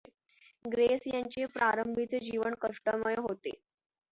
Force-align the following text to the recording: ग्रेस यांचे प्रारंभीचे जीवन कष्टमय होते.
ग्रेस 0.65 1.01
यांचे 1.07 1.45
प्रारंभीचे 1.47 2.19
जीवन 2.21 2.53
कष्टमय 2.61 3.15
होते. 3.19 3.51